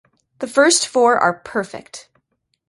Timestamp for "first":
0.47-0.87